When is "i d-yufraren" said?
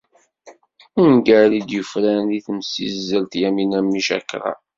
1.59-2.25